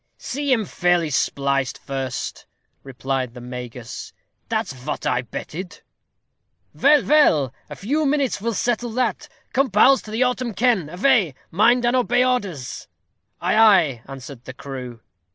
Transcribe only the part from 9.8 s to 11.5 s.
to the autem ken. Avay.